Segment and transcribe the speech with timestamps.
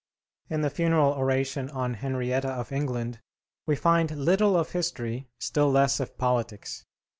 [0.49, 3.19] In the funeral oration on Henrietta of England
[3.67, 6.87] we find little of history, still less of politics.